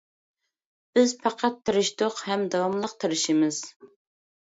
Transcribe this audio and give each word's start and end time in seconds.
بىز 0.97 1.11
پەقەت 1.25 1.59
تىرىشتۇق، 1.69 2.17
ھەم 2.29 2.47
داۋاملىق 2.55 2.97
تىرىشىمىز. 3.05 3.61